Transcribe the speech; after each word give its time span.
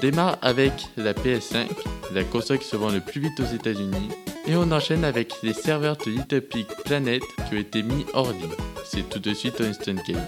démarre 0.00 0.38
avec 0.40 0.72
la 0.96 1.12
PS5, 1.12 1.68
la 2.14 2.24
console 2.24 2.58
qui 2.58 2.66
se 2.66 2.76
vend 2.76 2.90
le 2.90 3.00
plus 3.00 3.20
vite 3.20 3.38
aux 3.40 3.54
États-Unis, 3.54 4.08
et 4.46 4.56
on 4.56 4.72
enchaîne 4.72 5.04
avec 5.04 5.34
les 5.42 5.52
serveurs 5.52 5.96
de 5.96 6.10
Little 6.10 6.42
Planet 6.84 7.22
qui 7.48 7.54
ont 7.54 7.58
été 7.58 7.82
mis 7.82 8.06
hors 8.14 8.32
ligne. 8.32 8.50
C'est 8.84 9.08
tout 9.08 9.18
de 9.18 9.34
suite 9.34 9.60
un 9.60 9.66
instant 9.66 9.94
game. 10.06 10.24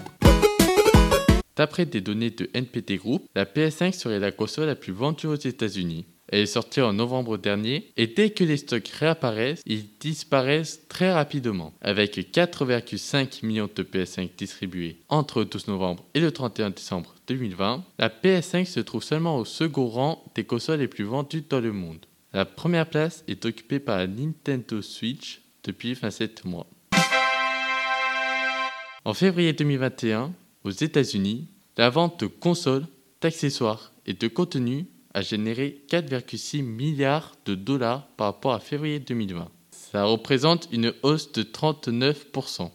D'après 1.55 1.85
des 1.85 2.01
données 2.01 2.31
de 2.31 2.49
NPT 2.53 2.97
Group, 2.97 3.27
la 3.35 3.45
PS5 3.45 3.93
serait 3.93 4.19
la 4.19 4.31
console 4.31 4.67
la 4.67 4.75
plus 4.75 4.93
vendue 4.93 5.27
aux 5.27 5.35
États-Unis. 5.35 6.05
Elle 6.33 6.39
est 6.39 6.45
sortie 6.47 6.81
en 6.81 6.93
novembre 6.93 7.37
dernier 7.37 7.91
et 7.95 8.07
dès 8.07 8.31
que 8.31 8.43
les 8.43 8.57
stocks 8.57 8.87
réapparaissent, 8.87 9.61
ils 9.67 9.85
disparaissent 9.99 10.87
très 10.87 11.13
rapidement. 11.13 11.75
Avec 11.79 12.17
4,5 12.17 13.45
millions 13.45 13.69
de 13.75 13.83
PS5 13.83 14.31
distribués 14.35 14.97
entre 15.09 15.41
le 15.41 15.45
12 15.45 15.67
novembre 15.67 16.03
et 16.15 16.19
le 16.19 16.31
31 16.31 16.71
décembre 16.71 17.13
2020, 17.27 17.83
la 17.99 18.09
PS5 18.09 18.65
se 18.65 18.79
trouve 18.79 19.03
seulement 19.03 19.37
au 19.37 19.45
second 19.45 19.85
rang 19.85 20.23
des 20.33 20.43
consoles 20.43 20.79
les 20.79 20.87
plus 20.87 21.03
vendues 21.03 21.45
dans 21.47 21.59
le 21.59 21.71
monde. 21.71 22.03
La 22.33 22.45
première 22.45 22.89
place 22.89 23.23
est 23.27 23.45
occupée 23.45 23.77
par 23.77 23.99
la 23.99 24.07
Nintendo 24.07 24.81
Switch 24.81 25.43
depuis 25.63 25.93
27 25.93 26.45
mois. 26.45 26.65
En 29.05 29.13
février 29.13 29.53
2021, 29.53 30.33
aux 30.63 30.71
États-Unis, 30.71 31.45
la 31.77 31.91
vente 31.91 32.21
de 32.21 32.25
consoles, 32.25 32.87
d'accessoires 33.21 33.91
et 34.07 34.13
de 34.13 34.27
contenus 34.27 34.85
a 35.13 35.21
généré 35.21 35.81
4,6 35.89 36.63
milliards 36.63 37.35
de 37.45 37.55
dollars 37.55 38.07
par 38.17 38.27
rapport 38.27 38.53
à 38.53 38.59
février 38.59 38.99
2020. 38.99 39.49
Ça 39.71 40.05
représente 40.05 40.67
une 40.71 40.93
hausse 41.03 41.31
de 41.33 41.43
39%. 41.43 42.71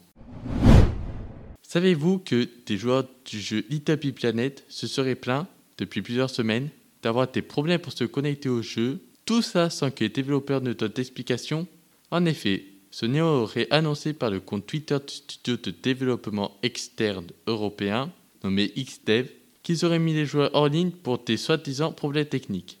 Savez-vous 1.61 2.19
que 2.19 2.47
des 2.65 2.77
joueurs 2.77 3.05
du 3.25 3.39
jeu 3.39 3.65
Little 3.69 4.13
Planet 4.13 4.63
se 4.69 4.87
seraient 4.87 5.15
plaints 5.15 5.47
depuis 5.77 6.01
plusieurs 6.01 6.29
semaines 6.29 6.69
d'avoir 7.03 7.31
des 7.31 7.41
problèmes 7.41 7.79
pour 7.79 7.93
se 7.93 8.05
connecter 8.05 8.49
au 8.49 8.61
jeu, 8.61 8.99
tout 9.25 9.41
ça 9.41 9.69
sans 9.69 9.91
que 9.91 10.03
les 10.03 10.09
développeurs 10.09 10.61
ne 10.61 10.73
donnent 10.73 10.91
d'explication? 10.91 11.67
En 12.11 12.25
effet, 12.25 12.65
Sony 12.91 13.21
aurait 13.21 13.67
annoncé 13.69 14.13
par 14.13 14.31
le 14.31 14.39
compte 14.39 14.65
Twitter 14.65 14.97
du 14.97 15.13
studio 15.13 15.57
de 15.57 15.71
développement 15.71 16.57
externe 16.63 17.27
européen, 17.45 18.11
nommé 18.43 18.73
XDev, 18.75 19.29
qu'ils 19.63 19.85
auraient 19.85 19.99
mis 19.99 20.13
les 20.13 20.25
joueurs 20.25 20.51
hors 20.53 20.69
ligne 20.69 20.91
pour 20.91 21.19
des 21.19 21.37
soi-disant 21.37 21.91
problèmes 21.91 22.25
techniques. 22.25 22.79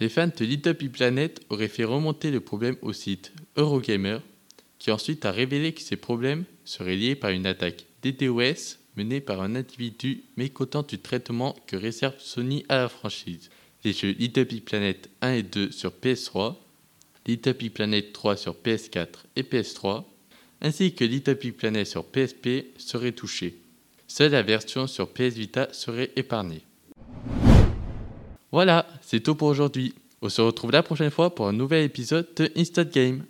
Les 0.00 0.08
fans 0.08 0.28
de 0.34 0.44
Little 0.44 0.74
Big 0.74 0.92
Planet 0.92 1.40
auraient 1.50 1.68
fait 1.68 1.84
remonter 1.84 2.30
le 2.30 2.40
problème 2.40 2.76
au 2.80 2.92
site 2.92 3.32
Eurogamer, 3.56 4.18
qui 4.78 4.90
ensuite 4.90 5.26
a 5.26 5.30
révélé 5.30 5.74
que 5.74 5.82
ces 5.82 5.96
problèmes 5.96 6.44
seraient 6.64 6.96
liés 6.96 7.14
par 7.14 7.30
une 7.30 7.46
attaque 7.46 7.84
DDoS 8.02 8.78
menée 8.96 9.20
par 9.20 9.42
un 9.42 9.54
individu 9.54 10.24
mécontent 10.36 10.82
du 10.82 10.98
traitement 10.98 11.54
que 11.66 11.76
réserve 11.76 12.18
Sony 12.18 12.64
à 12.68 12.78
la 12.78 12.88
franchise. 12.88 13.50
Les 13.84 13.92
jeux 13.92 14.14
Little 14.18 14.44
Big 14.46 14.64
Planet 14.64 15.10
1 15.20 15.32
et 15.32 15.42
2 15.42 15.70
sur 15.70 15.92
PS3, 15.92 16.56
Little 17.26 17.54
Big 17.54 17.72
Planet 17.72 18.12
3 18.12 18.36
sur 18.36 18.54
PS4 18.54 19.08
et 19.36 19.42
PS3, 19.42 20.04
ainsi 20.62 20.94
que 20.94 21.04
Little 21.04 21.34
Big 21.34 21.54
Planet 21.54 21.86
sur 21.86 22.04
PSP 22.04 22.76
seraient 22.78 23.12
touchés. 23.12 23.58
Seule 24.12 24.32
la 24.32 24.42
version 24.42 24.88
sur 24.88 25.06
PS 25.06 25.34
Vita 25.34 25.68
serait 25.70 26.10
épargnée. 26.16 26.64
Voilà, 28.50 28.84
c'est 29.02 29.20
tout 29.20 29.36
pour 29.36 29.46
aujourd'hui. 29.46 29.94
On 30.20 30.28
se 30.28 30.42
retrouve 30.42 30.72
la 30.72 30.82
prochaine 30.82 31.12
fois 31.12 31.32
pour 31.32 31.46
un 31.46 31.52
nouvel 31.52 31.84
épisode 31.84 32.26
de 32.34 32.50
Instant 32.56 32.82
Game. 32.92 33.22